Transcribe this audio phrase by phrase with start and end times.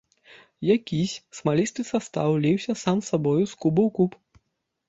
[0.75, 4.11] Якісь смалісты састаў ліўся сам сабою з куба ў куб.